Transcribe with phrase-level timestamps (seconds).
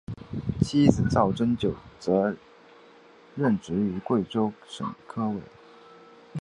[0.61, 2.35] 妻子赵曾玖则
[3.35, 5.39] 任职于贵州省科委。